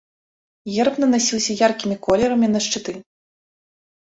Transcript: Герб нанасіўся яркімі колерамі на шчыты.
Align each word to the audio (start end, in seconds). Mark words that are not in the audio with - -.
Герб 0.77 0.95
нанасіўся 1.03 1.51
яркімі 1.67 1.99
колерамі 2.07 2.47
на 2.55 2.59
шчыты. 2.69 2.97